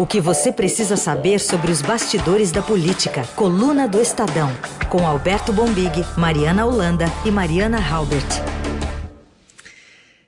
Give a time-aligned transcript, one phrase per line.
[0.00, 3.20] O que você precisa saber sobre os bastidores da política.
[3.36, 4.48] Coluna do Estadão.
[4.90, 8.24] Com Alberto Bombig, Mariana Holanda e Mariana Halbert.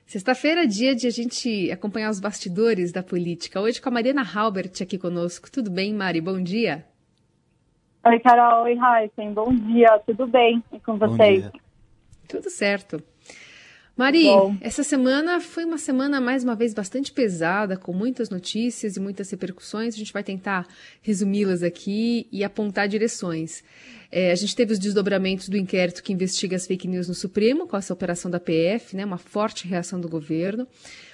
[0.05, 3.59] Sexta-feira, dia de a gente acompanhar os bastidores da política.
[3.59, 5.49] Hoje com a Mariana Halbert aqui conosco.
[5.49, 6.21] Tudo bem, Mari?
[6.21, 6.85] Bom dia.
[8.05, 8.65] Oi, Carol.
[8.65, 9.33] Oi, Heisen.
[9.33, 9.99] Bom dia.
[10.05, 10.63] Tudo bem?
[10.71, 11.49] E com vocês?
[12.27, 13.01] Tudo certo.
[13.95, 14.57] Mari, Bom.
[14.59, 19.29] essa semana foi uma semana, mais uma vez, bastante pesada, com muitas notícias e muitas
[19.29, 19.93] repercussões.
[19.93, 20.67] A gente vai tentar
[21.03, 23.63] resumi-las aqui e apontar direções.
[24.11, 27.67] É, a gente teve os desdobramentos do inquérito que investiga as fake news no Supremo,
[27.67, 30.67] com essa operação da PF, né, uma forte reação do governo.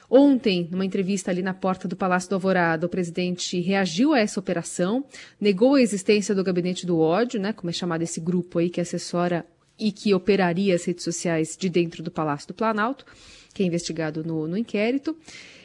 [0.09, 4.39] Ontem, numa entrevista ali na porta do Palácio do Alvorada, o presidente reagiu a essa
[4.39, 5.03] operação,
[5.39, 8.79] negou a existência do gabinete do ódio, né, como é chamado esse grupo aí que
[8.79, 9.45] assessora
[9.79, 13.05] e que operaria as redes sociais de dentro do Palácio do Planalto,
[13.53, 15.17] que é investigado no, no inquérito.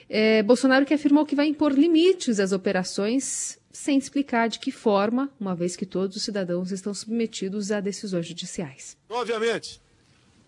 [0.08, 5.28] É, Bolsonaro que afirmou que vai impor limites às operações sem explicar de que forma,
[5.38, 8.96] uma vez que todos os cidadãos estão submetidos a decisões judiciais.
[9.10, 9.80] Obviamente,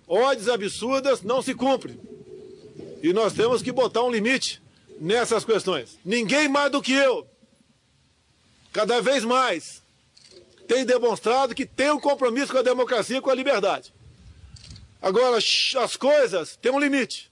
[0.07, 1.99] ordens absurdas não se cumprem.
[3.03, 4.63] E nós temos que botar um limite
[5.01, 5.99] nessas questões.
[6.05, 7.27] Ninguém mais do que eu,
[8.73, 9.83] cada vez mais,
[10.67, 13.93] tem demonstrado que tem um compromisso com a democracia e com a liberdade.
[15.01, 17.31] Agora, as coisas têm um limite.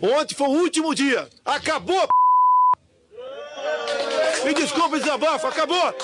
[0.00, 1.28] Ontem foi o último dia.
[1.44, 2.08] Acabou!
[4.44, 5.94] Me desculpe, desabafo, acabou!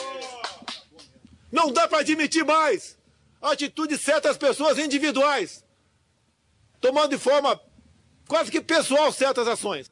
[1.51, 2.97] Não dá para admitir mais
[3.41, 5.65] a atitude de certas pessoas individuais,
[6.81, 7.61] tomando de forma
[8.27, 9.91] quase que pessoal certas ações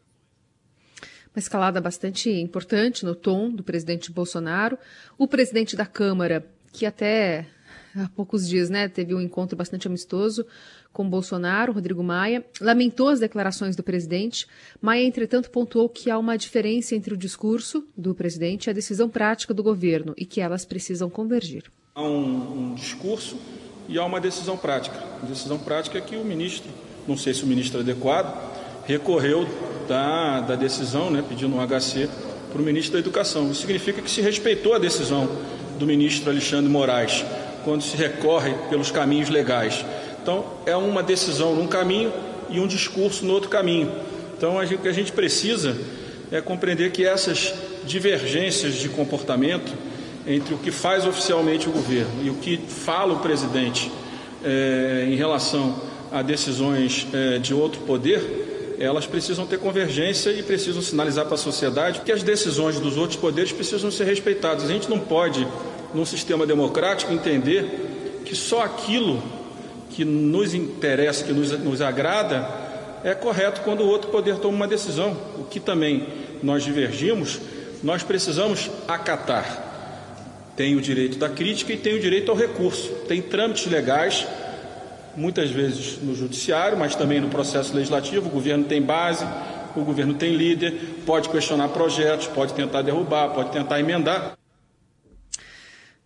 [1.34, 4.78] uma escalada bastante importante no tom do presidente Bolsonaro.
[5.16, 7.46] O presidente da Câmara, que até
[7.96, 10.44] há poucos dias né, teve um encontro bastante amistoso
[10.92, 14.46] com Bolsonaro, Rodrigo Maia, lamentou as declarações do presidente.
[14.80, 19.08] Maia, entretanto, pontuou que há uma diferença entre o discurso do presidente e a decisão
[19.08, 21.64] prática do governo e que elas precisam convergir.
[21.94, 23.38] Há um, um discurso
[23.88, 24.98] e há uma decisão prática.
[25.22, 26.70] A decisão prática é que o ministro,
[27.06, 28.50] não sei se o ministro é adequado,
[28.84, 29.46] recorreu
[29.90, 32.08] da, da decisão, né, pedindo um HC
[32.52, 33.50] para o ministro da Educação.
[33.50, 35.28] Isso significa que se respeitou a decisão
[35.80, 37.24] do ministro Alexandre Moraes,
[37.64, 39.84] quando se recorre pelos caminhos legais.
[40.22, 42.12] Então, é uma decisão num caminho
[42.48, 43.90] e um discurso no outro caminho.
[44.36, 45.76] Então, a gente, o que a gente precisa
[46.30, 47.52] é compreender que essas
[47.84, 49.72] divergências de comportamento
[50.24, 53.90] entre o que faz oficialmente o governo e o que fala o presidente
[54.44, 58.49] é, em relação a decisões é, de outro poder
[58.80, 63.18] elas precisam ter convergência e precisam sinalizar para a sociedade que as decisões dos outros
[63.20, 64.64] poderes precisam ser respeitadas.
[64.64, 65.46] A gente não pode,
[65.94, 69.22] num sistema democrático, entender que só aquilo
[69.90, 72.48] que nos interessa, que nos, nos agrada,
[73.04, 75.14] é correto quando o outro poder toma uma decisão.
[75.38, 76.06] O que também
[76.42, 77.38] nós divergimos,
[77.82, 79.68] nós precisamos acatar.
[80.56, 82.88] Tem o direito da crítica e tem o direito ao recurso.
[83.06, 84.26] Tem trâmites legais
[85.16, 88.28] muitas vezes no judiciário, mas também no processo legislativo.
[88.28, 89.24] O governo tem base,
[89.76, 90.74] o governo tem líder,
[91.06, 94.36] pode questionar projetos, pode tentar derrubar, pode tentar emendar.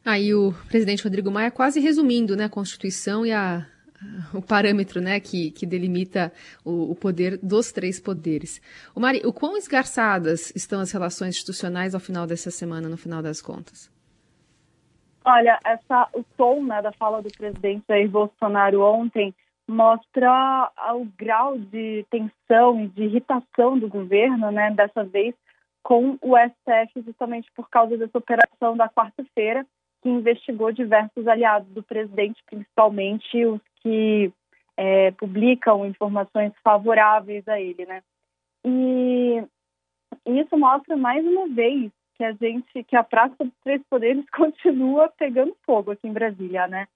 [0.04, 3.66] Aí o presidente Rodrigo Maia quase resumindo né, a Constituição e a,
[4.34, 6.32] o parâmetro né, que, que delimita
[6.62, 8.60] o, o, poder dos três poderes.
[8.94, 13.22] O Mari, o quão esgarçadas estão as relações institucionais ao final dessa semana, no final
[13.22, 13.93] das contas?
[15.24, 19.34] Olha, essa, o tom né, da fala do presidente Jair Bolsonaro ontem
[19.66, 25.34] mostra o grau de tensão e de irritação do governo, né, dessa vez
[25.82, 29.66] com o STF, justamente por causa dessa operação da quarta-feira,
[30.02, 34.30] que investigou diversos aliados do presidente, principalmente os que
[34.76, 38.02] é, publicam informações favoráveis a ele, né?
[38.64, 39.42] E
[40.26, 45.12] isso mostra mais uma vez que a gente, que a Praça dos Três Poderes continua
[45.16, 46.86] pegando fogo aqui em Brasília, né?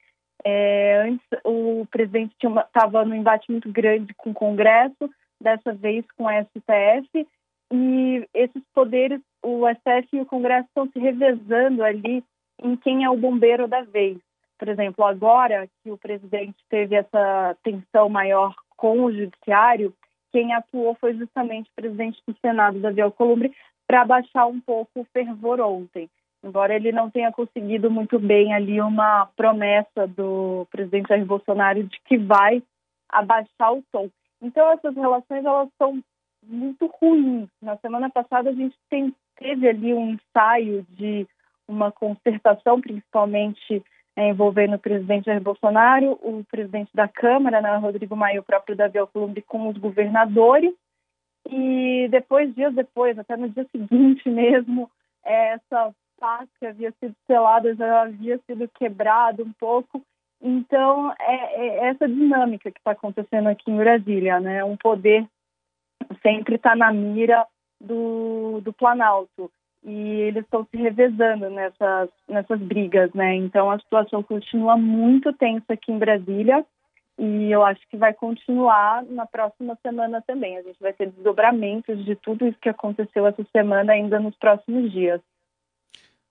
[0.45, 6.29] É, antes o presidente estava no embate muito grande com o Congresso, dessa vez com
[6.29, 7.27] a STF,
[7.73, 12.25] e esses poderes, o STF e o Congresso estão se revezando ali
[12.63, 14.19] em quem é o bombeiro da vez.
[14.59, 19.95] Por exemplo, agora que o presidente teve essa tensão maior com o judiciário,
[20.33, 23.53] quem atuou foi justamente o presidente do Senado, Davi Alcolumbre,
[23.89, 26.11] para baixar um pouco o fervor ontem.
[26.45, 31.99] Embora ele não tenha conseguido muito bem ali uma promessa do presidente Jair Bolsonaro de
[32.05, 32.63] que vai
[33.09, 34.09] abaixar o tom.
[34.41, 36.01] Então essas relações elas são
[36.47, 37.49] muito ruins.
[37.61, 41.27] Na semana passada a gente tem, teve ali um ensaio de
[41.67, 43.83] uma concertação, principalmente
[44.15, 48.77] é, envolvendo o presidente Jair Bolsonaro, o presidente da Câmara, né, Rodrigo Maia, o próprio
[48.77, 50.73] Davi Alcolumbre, com os governadores,
[51.49, 54.91] e depois, dias depois, até no dia seguinte mesmo,
[55.25, 60.03] essa paz que havia sido selada já havia sido quebrada um pouco.
[60.41, 64.63] Então, é, é essa dinâmica que está acontecendo aqui em Brasília, né?
[64.63, 65.27] Um poder
[66.23, 67.47] sempre está na mira
[67.81, 69.51] do, do Planalto
[69.85, 73.35] e eles estão se revezando nessas, nessas brigas, né?
[73.35, 76.65] Então, a situação continua muito tensa aqui em Brasília
[77.19, 80.57] e eu acho que vai continuar na próxima semana também.
[80.57, 84.93] A gente vai ter desdobramentos de tudo isso que aconteceu essa semana ainda nos próximos
[84.93, 85.21] dias.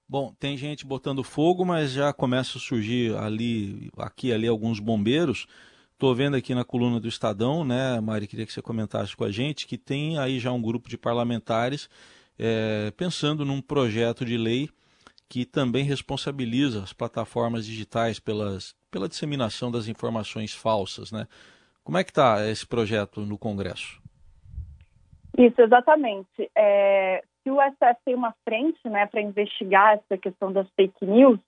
[0.07, 5.45] Bom, tem gente botando fogo, mas já começa a surgir ali, aqui ali alguns bombeiros.
[5.91, 9.31] Estou vendo aqui na coluna do Estadão, né, Mari, queria que você comentasse com a
[9.31, 11.89] gente, que tem aí já um grupo de parlamentares
[12.39, 14.69] é, pensando num projeto de lei
[15.27, 21.27] que também responsabiliza as plataformas digitais pelas, pela disseminação das informações falsas, né?
[21.83, 24.01] Como é que está esse projeto no Congresso?
[25.37, 26.49] Isso, exatamente.
[26.57, 31.39] É, se o STF tem uma frente né, para investigar essa questão das fake news,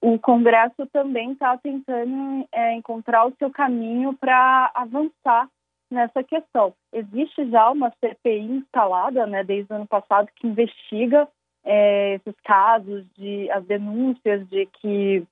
[0.00, 5.48] o Congresso também está tentando é, encontrar o seu caminho para avançar
[5.90, 6.72] nessa questão.
[6.92, 11.28] Existe já uma CPI instalada, né, desde o ano passado, que investiga
[11.64, 15.24] é, esses casos, de as denúncias de que,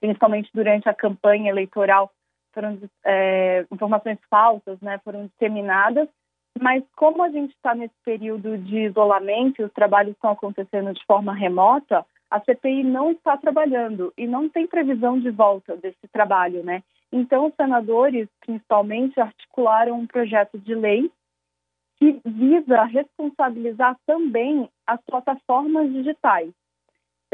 [0.00, 2.10] principalmente durante a campanha eleitoral,
[2.52, 6.08] foram é, informações falsas, né, foram disseminadas.
[6.58, 11.04] Mas como a gente está nesse período de isolamento e os trabalhos estão acontecendo de
[11.04, 16.64] forma remota, a CPI não está trabalhando e não tem previsão de volta desse trabalho,
[16.64, 16.82] né?
[17.12, 21.10] Então, os senadores, principalmente, articularam um projeto de lei
[21.98, 26.52] que visa responsabilizar também as plataformas digitais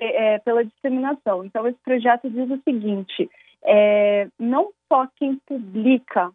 [0.00, 1.44] é, pela disseminação.
[1.44, 3.30] Então, esse projeto diz o seguinte:
[3.64, 6.30] é, não só quem publica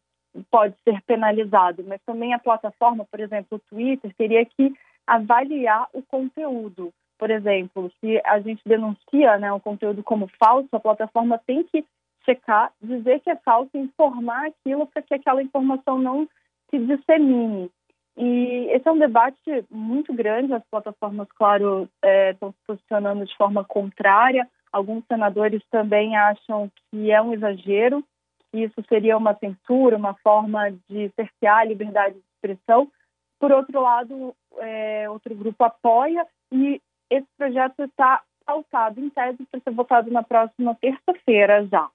[0.51, 4.73] pode ser penalizado, mas também a plataforma, por exemplo, o Twitter, teria que
[5.05, 6.93] avaliar o conteúdo.
[7.17, 11.83] Por exemplo, se a gente denuncia né, o conteúdo como falso, a plataforma tem que
[12.23, 16.27] checar, dizer que é falso, informar aquilo para que aquela informação não
[16.69, 17.71] se dissemine.
[18.17, 23.37] E esse é um debate muito grande, as plataformas, claro, é, estão se posicionando de
[23.37, 28.03] forma contrária, alguns senadores também acham que é um exagero,
[28.51, 32.91] que isso seria uma censura, uma forma de cercear a liberdade de expressão.
[33.39, 36.81] Por outro lado, é, outro grupo apoia e
[37.11, 41.87] esse projeto está pautado em tese para ser votado na próxima terça-feira já.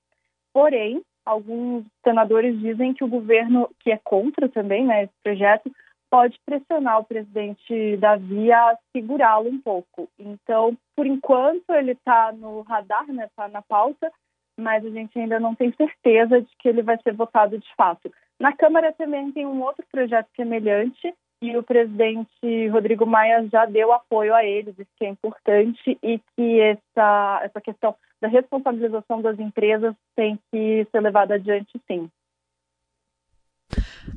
[0.53, 5.73] Porém, alguns senadores dizem que o governo, que é contra também né, esse projeto,
[6.13, 10.11] pode pressionar o presidente Davi a segurá-lo um pouco.
[10.19, 14.13] Então, por enquanto, ele está no radar, está né, tá na pauta,
[14.61, 18.13] mas a gente ainda não tem certeza de que ele vai ser votado de fato.
[18.39, 23.91] Na Câmara também tem um outro projeto semelhante, e o presidente Rodrigo Maia já deu
[23.91, 29.41] apoio a eles, isso que é importante, e que essa, essa questão da responsabilização das
[29.41, 32.11] empresas tem que ser levada adiante, sim.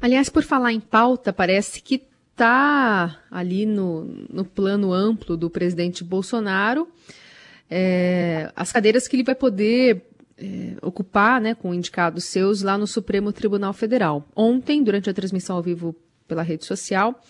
[0.02, 2.02] Aliás, por falar em pauta, parece que
[2.32, 6.88] está ali no, no plano amplo do presidente Bolsonaro
[7.70, 10.04] é, as cadeiras que ele vai poder
[10.38, 14.28] é, ocupar né, com indicados seus lá no Supremo Tribunal Federal.
[14.36, 15.96] Ontem, durante a transmissão ao vivo
[16.28, 17.22] pela rede social,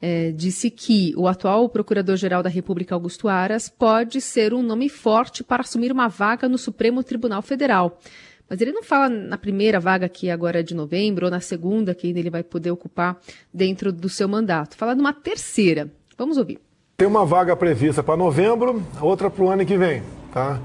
[0.00, 5.42] é, disse que o atual Procurador-Geral da República, Augusto Aras, pode ser um nome forte
[5.42, 8.00] para assumir uma vaga no Supremo Tribunal Federal.
[8.48, 11.94] Mas ele não fala na primeira vaga, que agora é de novembro, ou na segunda,
[11.94, 13.18] que ainda ele vai poder ocupar
[13.52, 14.76] dentro do seu mandato.
[14.76, 15.90] Fala numa terceira.
[16.16, 16.58] Vamos ouvir.
[16.96, 20.02] Tem uma vaga prevista para novembro, outra para o ano que vem.
[20.32, 20.60] Tá?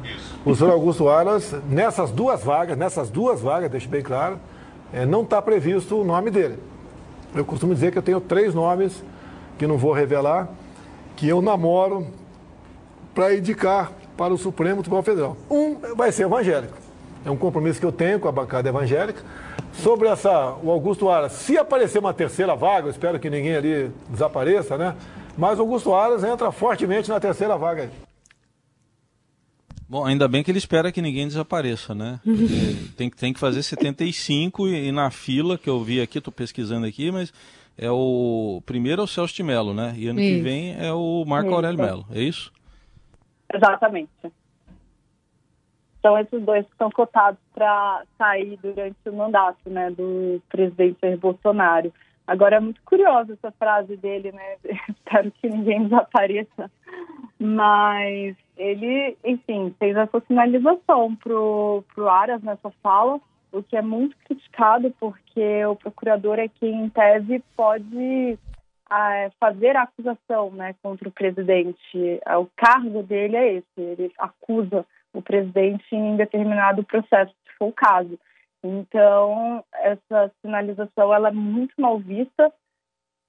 [0.45, 4.39] O senhor Augusto Aras, nessas duas vagas, nessas duas vagas, deixe bem claro,
[4.91, 6.57] é, não está previsto o nome dele.
[7.35, 9.03] Eu costumo dizer que eu tenho três nomes,
[9.57, 10.49] que não vou revelar,
[11.15, 12.07] que eu namoro
[13.13, 15.37] para indicar para o Supremo Tribunal Federal.
[15.49, 16.82] Um vai ser evangélico.
[17.25, 19.21] É um compromisso que eu tenho com a bancada evangélica.
[19.73, 23.91] Sobre essa, o Augusto Aras, se aparecer uma terceira vaga, eu espero que ninguém ali
[24.09, 24.95] desapareça, né?
[25.37, 27.89] Mas o Augusto Aras entra fortemente na terceira vaga.
[29.89, 32.19] Bom, ainda bem que ele espera que ninguém desapareça, né?
[32.97, 36.85] tem, tem que fazer 75 e, e na fila que eu vi aqui, estou pesquisando
[36.85, 37.33] aqui, mas
[37.77, 39.93] é o primeiro é o Celso de Mello, né?
[39.97, 40.35] E ano isso.
[40.35, 41.55] que vem é o Marco isso.
[41.55, 42.51] Aurélio Mello, é isso?
[43.53, 44.09] Exatamente.
[46.03, 51.93] São esses dois estão cotados para sair durante o mandato, né, do presidente Jair Bolsonaro.
[52.27, 54.57] Agora é muito curiosa essa frase dele, né?
[54.89, 56.69] Espero que ninguém desapareça.
[57.39, 63.19] Mas ele, enfim, fez essa sinalização pro, pro Aras nessa fala,
[63.51, 68.37] o que é muito criticado porque o procurador é quem, em tese, pode
[68.89, 72.19] a fazer a acusação né, contra o presidente.
[72.39, 77.73] O cargo dele é esse, ele acusa o presidente em determinado processo, se for o
[77.73, 78.19] caso.
[78.63, 82.51] Então, essa sinalização ela é muito mal vista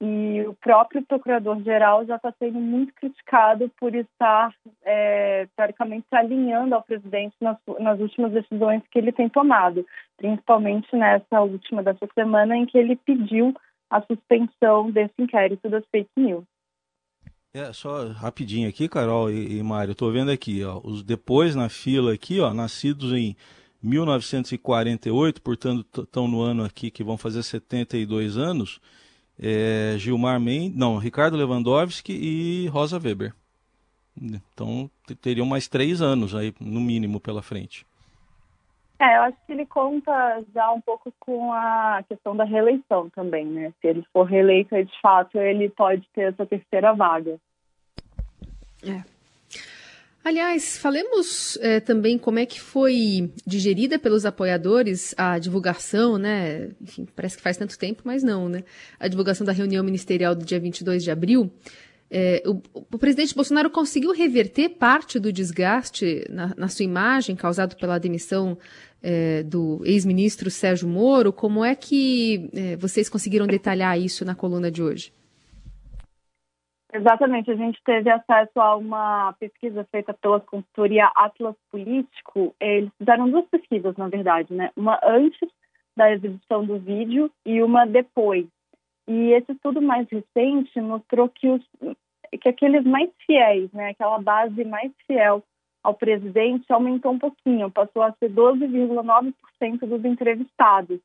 [0.00, 6.74] e o próprio procurador-geral já está sendo muito criticado por estar, é, teoricamente, se alinhando
[6.74, 9.86] ao presidente nas, nas, últimas decisões que ele tem tomado,
[10.16, 13.54] principalmente nessa última dessa semana, em que ele pediu
[13.88, 16.44] a suspensão desse inquérito das fake news.
[17.54, 21.68] É, só rapidinho aqui, Carol e, e Mário, estou vendo aqui, ó, os depois na
[21.68, 23.36] fila aqui, ó, nascidos em
[23.80, 28.80] 1948, portanto estão no ano aqui que vão fazer 72 anos,
[29.38, 33.32] é, Gilmar Mendes, não, Ricardo Lewandowski e Rosa Weber.
[34.20, 37.86] Então teriam mais três anos aí, no mínimo, pela frente.
[38.98, 43.44] É, eu acho que ele conta já um pouco com a questão da reeleição também,
[43.44, 43.72] né?
[43.80, 47.38] Se ele for reeleito, de fato, ele pode ter essa terceira vaga.
[48.86, 49.02] É.
[50.24, 56.70] Aliás, falemos é, também como é que foi digerida pelos apoiadores a divulgação, né?
[56.80, 58.64] Enfim, parece que faz tanto tempo, mas não, né?
[58.98, 61.52] A divulgação da reunião ministerial do dia 22 de abril.
[62.10, 67.76] É, o, o, presidente Bolsonaro conseguiu reverter parte do desgaste na, na sua imagem causado
[67.76, 68.56] pela demissão
[69.02, 71.32] é, do ex-ministro Sérgio Moro.
[71.32, 75.12] Como é que é, vocês conseguiram detalhar isso na coluna de hoje?
[76.92, 82.54] Exatamente, a gente teve acesso a uma pesquisa feita pela consultoria Atlas Político.
[82.60, 84.70] Eles fizeram duas pesquisas, na verdade, né?
[84.76, 85.48] Uma antes
[85.96, 88.46] da exibição do vídeo e uma depois.
[89.06, 91.62] E esse estudo mais recente mostrou que, os,
[92.40, 95.42] que aqueles mais fiéis, né, aquela base mais fiel
[95.82, 99.34] ao presidente aumentou um pouquinho, passou a ser 12,9%
[99.80, 100.98] dos entrevistados.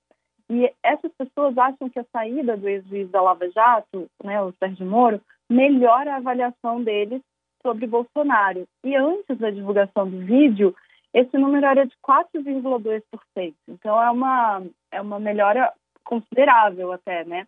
[0.49, 4.85] E essas pessoas acham que a saída do ex-juiz da Lava Jato, né, o Sérgio
[4.85, 7.21] Moro, melhora a avaliação deles
[7.61, 8.65] sobre Bolsonaro.
[8.83, 10.73] E antes da divulgação do vídeo,
[11.13, 13.53] esse número era de 4,2%.
[13.67, 15.71] Então é uma, é uma melhora
[16.03, 17.45] considerável até, né?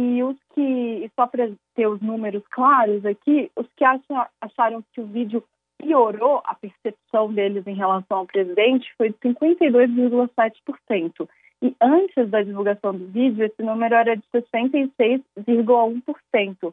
[0.00, 5.00] E os que, só para ter os números claros aqui, os que acham, acharam que
[5.00, 5.42] o vídeo
[5.76, 11.28] piorou a percepção deles em relação ao presidente foi de 52,7%.
[11.60, 16.72] E antes da divulgação do vídeo, esse número era de 66,1%.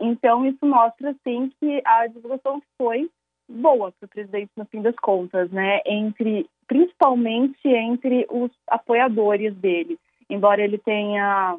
[0.00, 3.10] Então, isso mostra, sim, que a divulgação foi
[3.46, 5.82] boa para o presidente, no fim das contas, né?
[5.84, 9.98] Entre, principalmente entre os apoiadores dele.
[10.30, 11.58] Embora ele tenha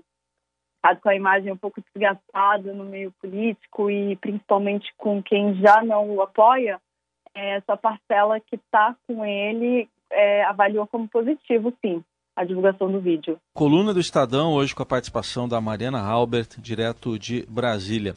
[1.01, 6.09] com a imagem um pouco desgastada no meio político e principalmente com quem já não
[6.09, 6.79] o apoia,
[7.33, 12.03] é, essa parcela que está com ele é, avaliou como positivo, sim
[12.35, 13.37] a divulgação do vídeo.
[13.53, 18.15] Coluna do Estadão, hoje com a participação da Mariana Halbert, direto de Brasília.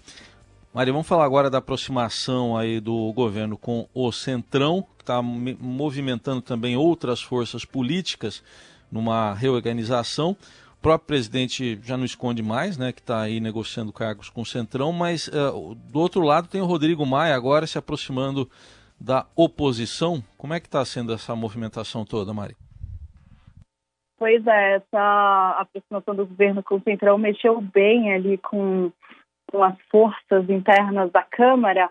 [0.73, 6.43] Maria, vamos falar agora da aproximação aí do governo com o Centrão, que está movimentando
[6.43, 8.43] também outras forças políticas
[8.91, 10.37] numa reorganização.
[10.78, 14.47] O próprio presidente já não esconde mais, né, que está aí negociando cargos com o
[14.47, 18.49] Centrão, mas uh, do outro lado tem o Rodrigo Maia agora se aproximando
[19.00, 20.23] da oposição.
[20.38, 22.56] Como é que está sendo essa movimentação toda, Mari?
[24.18, 28.90] Pois é, essa aproximação do governo com o Centrão mexeu bem ali com,
[29.50, 31.90] com as forças internas da Câmara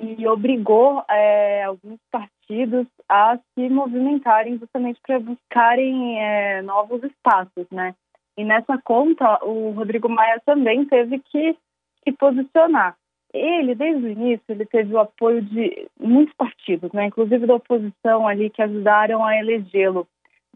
[0.00, 7.94] e obrigou é, alguns partidos a se movimentarem justamente para buscarem é, novos espaços, né?
[8.36, 11.56] E nessa conta, o Rodrigo Maia também teve que
[12.04, 12.96] se posicionar.
[13.32, 17.06] Ele, desde o início, ele teve o apoio de muitos partidos, né?
[17.06, 20.06] inclusive da oposição ali, que ajudaram a elegê-lo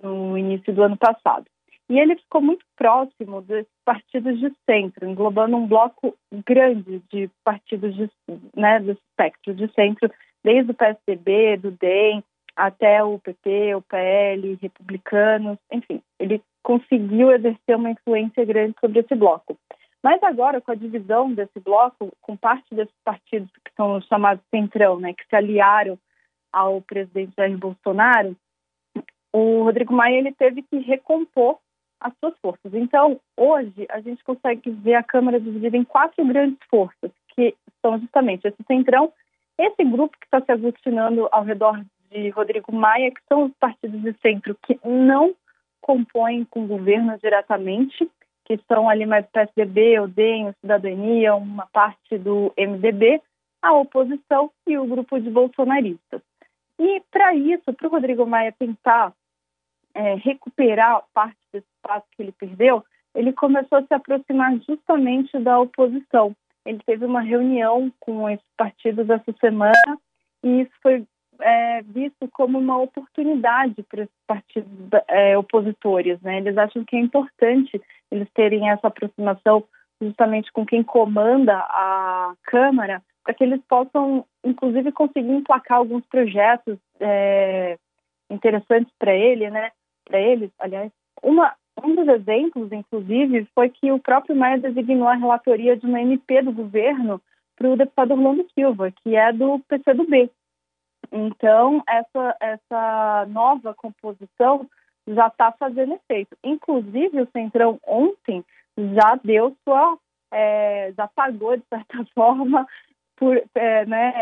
[0.02, 1.44] no início do ano passado.
[1.88, 7.96] E ele ficou muito próximo dos partidos de centro, englobando um bloco grande de partidos
[7.96, 8.08] de,
[8.54, 10.08] né, do espectro de centro,
[10.44, 12.22] desde o PSDB, do DEM,
[12.61, 19.14] até o PP, o PL, republicanos, enfim, ele conseguiu exercer uma influência grande sobre esse
[19.14, 19.59] bloco.
[20.02, 25.00] Mas agora, com a divisão desse bloco, com parte desses partidos que são chamados centrão,
[25.00, 25.99] né, que se aliaram
[26.52, 28.37] ao presidente Jair Bolsonaro,
[29.33, 31.59] o Rodrigo Maia ele teve que recompor
[32.00, 32.75] as suas forças.
[32.75, 37.99] Então, hoje, a gente consegue ver a Câmara dividida em quatro grandes forças, que são
[37.99, 39.12] justamente esse centrão,
[39.59, 44.00] esse grupo que está se aglutinando ao redor de Rodrigo Maia, que são os partidos
[44.02, 45.35] de centro que não
[45.81, 48.11] compõem com o governo diretamente,
[48.45, 53.23] que são ali mais PSDB, o DEM, o Cidadania, uma parte do MDB,
[53.62, 56.21] a oposição e o grupo de bolsonaristas.
[56.79, 59.12] E para isso, para o Rodrigo Maia tentar
[59.95, 65.61] é, recuperar parte desse espaço que ele perdeu, ele começou a se aproximar justamente da
[65.61, 66.35] oposição.
[66.64, 69.99] Ele teve uma reunião com esses partidos essa semana
[70.43, 71.05] e isso foi
[71.40, 74.70] é, visto como uma oportunidade para esses partidos
[75.09, 76.20] é, opositores.
[76.20, 76.38] Né?
[76.38, 77.80] Eles acham que é importante
[78.11, 79.64] eles terem essa aproximação
[80.02, 86.78] justamente com quem comanda a Câmara, para que eles possam, inclusive, conseguir emplacar alguns projetos
[86.99, 87.76] é,
[88.30, 89.70] interessantes para ele, né?
[90.06, 90.90] Para eles, aliás,
[91.23, 96.00] uma um dos exemplos, inclusive, foi que o próprio Maia designou a relatoria de uma
[96.00, 97.20] MP do governo
[97.56, 100.30] para o deputado Orlando Silva, que é do PCdoB.
[101.12, 104.69] Então, essa, essa nova composição
[105.07, 106.37] já está fazendo efeito.
[106.43, 108.45] Inclusive, o Centrão ontem
[108.76, 109.99] já deu sua,
[110.31, 112.67] é, já pagou, de certa forma,
[113.17, 114.12] por, é, né,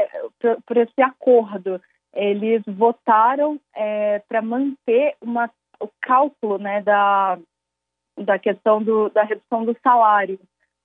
[0.40, 1.80] por, por, esse acordo.
[2.14, 7.38] Eles votaram é, para manter uma, o cálculo né, da,
[8.16, 10.40] da questão do, da redução do salário.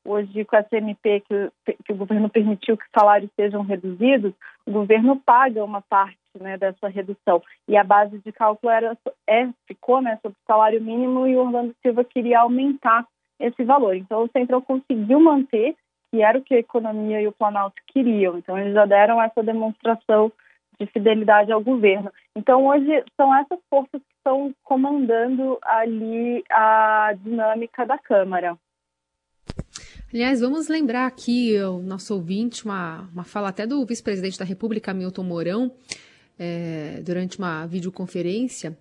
[0.06, 1.52] Hoje, com a CMP, que,
[1.86, 4.34] que o governo permitiu que salários sejam reduzidos,
[4.66, 7.42] o governo paga uma parte né, dessa redução.
[7.68, 11.40] E a base de cálculo era, é, ficou né, sobre o salário mínimo e o
[11.40, 13.08] Orlando Silva queria aumentar
[13.40, 13.96] esse valor.
[13.96, 15.76] Então, o Central conseguiu manter,
[16.12, 18.38] que era o que a economia e o Planalto queriam.
[18.38, 20.32] Então, eles já deram essa demonstração
[20.80, 22.12] de fidelidade ao governo.
[22.36, 28.58] Então, hoje, são essas forças que estão comandando ali a dinâmica da Câmara.
[30.14, 34.94] Aliás, vamos lembrar aqui, o nosso ouvinte, uma, uma fala até do vice-presidente da República,
[34.94, 35.72] Milton Mourão,
[36.38, 38.78] é, durante uma videoconferência,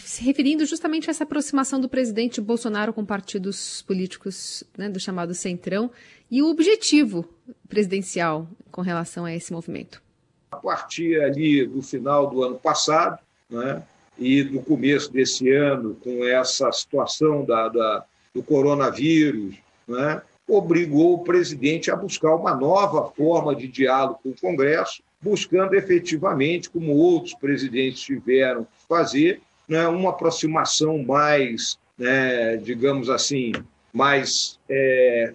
[0.00, 5.34] se referindo justamente a essa aproximação do presidente Bolsonaro com partidos políticos né, do chamado
[5.34, 5.90] Centrão
[6.30, 7.28] e o objetivo
[7.68, 10.02] presidencial com relação a esse movimento.
[10.50, 13.18] A partir ali do final do ano passado
[13.50, 13.82] né,
[14.18, 19.54] e do começo desse ano, com essa situação da, da do coronavírus,
[19.86, 25.74] né, obrigou o presidente a buscar uma nova forma de diálogo com o Congresso, buscando
[25.74, 33.52] efetivamente, como outros presidentes tiveram que fazer, né, uma aproximação mais, né, digamos assim,
[33.92, 35.32] mais é,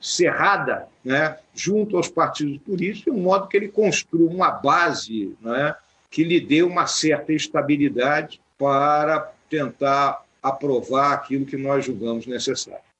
[0.00, 5.74] cerrada né, junto aos partidos políticos, de modo que ele construa uma base né,
[6.10, 12.93] que lhe dê uma certa estabilidade para tentar aprovar aquilo que nós julgamos necessário.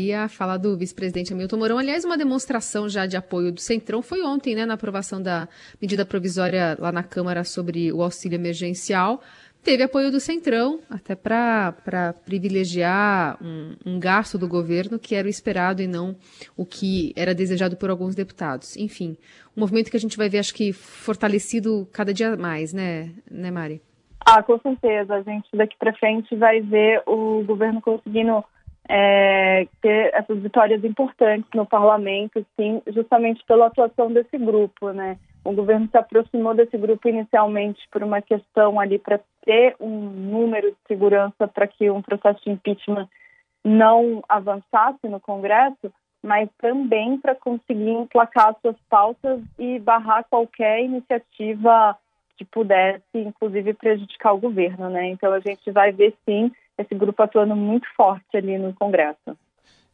[0.00, 4.00] E a fala do vice-presidente Hamilton Mourão, aliás, uma demonstração já de apoio do Centrão
[4.00, 5.46] foi ontem, né, na aprovação da
[5.78, 9.20] medida provisória lá na Câmara sobre o auxílio emergencial.
[9.62, 15.30] Teve apoio do Centrão, até para privilegiar um, um, gasto do governo que era o
[15.30, 16.16] esperado e não
[16.56, 18.78] o que era desejado por alguns deputados.
[18.78, 19.18] Enfim,
[19.54, 23.50] um movimento que a gente vai ver, acho que, fortalecido cada dia mais, né, né
[23.50, 23.82] Mari?
[24.24, 25.14] Ah, com certeza.
[25.14, 28.42] A gente daqui para frente vai ver o governo conseguindo
[28.92, 35.16] é, ter essas vitórias importantes no parlamento, sim, justamente pela atuação desse grupo, né?
[35.44, 40.72] O governo se aproximou desse grupo inicialmente por uma questão ali para ter um número
[40.72, 43.08] de segurança para que um processo de impeachment
[43.64, 51.96] não avançasse no Congresso, mas também para conseguir emplacar suas pautas e barrar qualquer iniciativa
[52.36, 55.10] que pudesse, inclusive, prejudicar o governo, né?
[55.10, 56.50] Então a gente vai ver sim
[56.80, 59.36] esse grupo atuando muito forte ali no Congresso.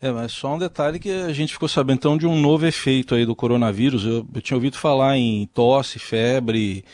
[0.01, 3.15] É, mas só um detalhe que a gente ficou sabendo então de um novo efeito
[3.15, 4.05] aí do coronavírus.
[4.05, 6.85] Eu, eu tinha ouvido falar em tosse, febre,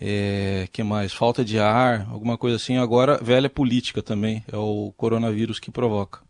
[0.00, 1.12] é, que mais?
[1.12, 2.76] Falta de ar, alguma coisa assim.
[2.76, 6.20] Agora, velha política também, é o coronavírus que provoca.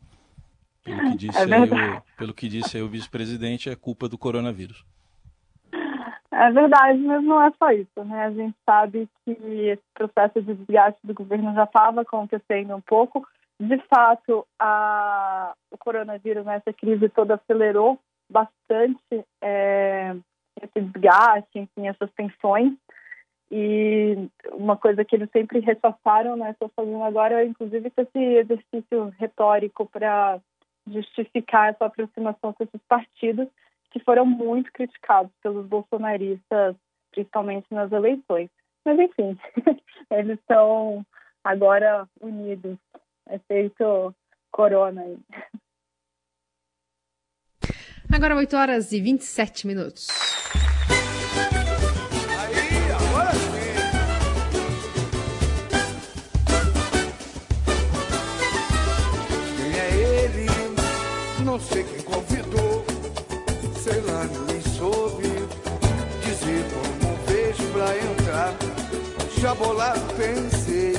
[0.85, 4.19] Pelo que disse, é aí, o, pelo que disse aí o vice-presidente, é culpa do
[4.19, 4.85] coronavírus.
[6.43, 8.25] É verdade, mas não é só isso, né?
[8.25, 13.25] A gente sabe que esse processo de desgaste do governo já estava acontecendo um pouco.
[13.61, 17.97] De fato, a, o coronavírus, né, essa crise toda acelerou
[18.29, 20.17] bastante é,
[20.61, 22.73] esse desgaste, enfim, essas tensões.
[23.49, 29.15] E uma coisa que eles sempre reforçaram, né, estou fazendo agora, é inclusive esse exercício
[29.17, 30.41] retórico para
[30.89, 33.47] justificar essa aproximação com esses partidos,
[33.93, 36.75] que foram muito criticados pelos bolsonaristas,
[37.11, 38.49] principalmente nas eleições.
[38.85, 39.39] Mas, enfim,
[40.11, 41.05] eles estão
[41.45, 42.79] agora unidos.
[43.29, 44.15] É feito
[44.51, 45.19] corona aí.
[48.13, 50.09] Agora 8 horas e 27 minutos.
[52.39, 53.73] Aí, agora sim.
[59.57, 60.47] Quem é ele?
[61.45, 62.62] Não sei quem convidou
[67.83, 68.55] pra entrar.
[70.17, 70.97] Pensei,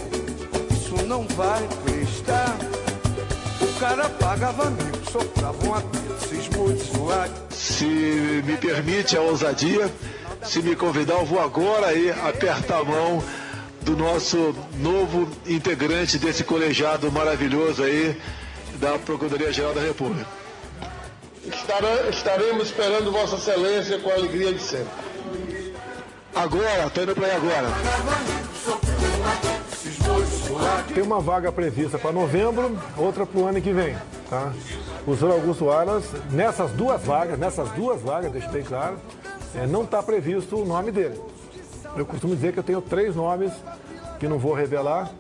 [0.72, 2.58] isso não vai prestar.
[3.62, 7.30] O cara pagava amigo, soprava um apito, cismou de suar.
[7.50, 9.90] Se me permite a ousadia,
[10.44, 13.24] se me convidar, eu vou agora aí apertar a mão
[13.82, 18.20] do nosso novo integrante desse colegiado maravilhoso aí
[18.76, 20.28] da Procuradoria-Geral da República.
[22.10, 25.03] Estaremos esperando Vossa Excelência com a alegria de sempre.
[26.36, 27.68] Agora, tô indo para aí agora.
[30.94, 33.96] Tem uma vaga prevista para novembro, outra para o ano que vem.
[34.30, 34.52] Tá?
[35.06, 38.98] O senhor Augusto Aras, nessas duas vagas, nessas duas vagas, deixa bem claro,
[39.56, 41.20] é, não está previsto o nome dele.
[41.96, 43.52] Eu costumo dizer que eu tenho três nomes
[44.20, 45.12] que não vou revelar,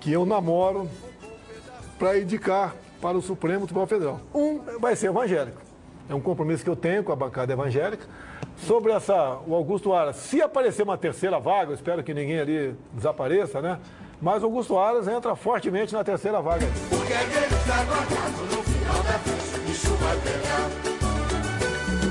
[0.00, 0.88] que eu namoro
[1.98, 4.20] para indicar para o Supremo Tribunal Federal.
[4.34, 5.65] Um vai ser evangélico.
[6.08, 8.06] É um compromisso que eu tenho com a bancada evangélica.
[8.66, 12.74] Sobre essa, o Augusto Aras, se aparecer uma terceira vaga, eu espero que ninguém ali
[12.92, 13.78] desapareça, né?
[14.20, 16.66] Mas o Augusto Aras entra fortemente na terceira vaga.
[16.88, 20.96] Porque está no final da festa, isso vai pegar.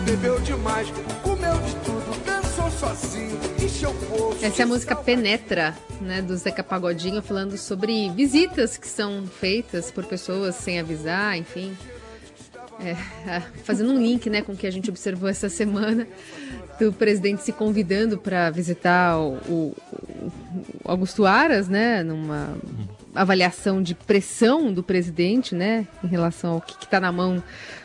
[0.06, 0.88] Bebeu demais,
[1.24, 4.46] comeu de tudo, dançou sozinho, encheu o poço.
[4.46, 9.90] Essa é a música Penetra, né, do Zeca Pagodinho, falando sobre visitas que são feitas
[9.90, 11.76] por pessoas sem avisar, enfim.
[12.80, 12.96] É,
[13.64, 16.08] fazendo um link né, com o que a gente observou essa semana
[16.80, 19.76] do presidente se convidando para visitar o, o,
[20.84, 22.58] Augusto Aras, né, numa
[23.14, 27.42] avaliação de pressão do presidente, né, em relação ao que está na mão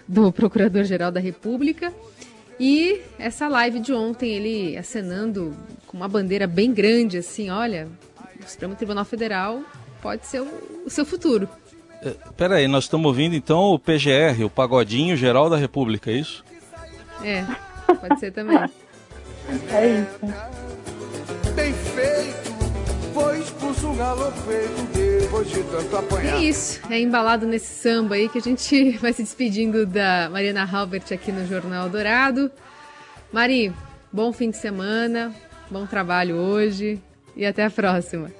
[0.07, 1.93] do Procurador-Geral da República.
[2.59, 7.89] E essa live de ontem, ele acenando com uma bandeira bem grande, assim, olha,
[8.45, 9.63] o Supremo Tribunal Federal
[10.03, 11.49] pode ser o, o seu futuro.
[12.03, 16.45] É, peraí, nós estamos ouvindo então o PGR, o Pagodinho Geral da República, é isso?
[17.23, 17.45] É.
[17.95, 18.59] Pode ser também.
[19.71, 20.19] É isso.
[21.55, 22.51] Bem feito,
[23.13, 26.37] foi expulso um galofeito depois de tanto apanhar.
[26.37, 30.65] É isso, é embalado nesse samba aí que a gente vai se despedindo da Mariana
[30.65, 32.51] Halbert aqui no Jornal Dourado.
[33.33, 33.73] Mari,
[34.13, 35.35] bom fim de semana,
[35.71, 37.01] bom trabalho hoje
[37.37, 38.40] e até a próxima.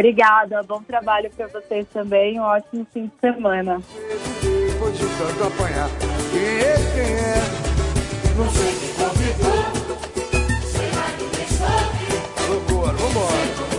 [0.00, 3.82] Obrigada, bom trabalho para vocês também, um ótimo fim de semana.
[8.34, 9.98] Não sei quem convidou.
[10.62, 12.48] Será que?
[12.48, 13.69] Vambora, vambora.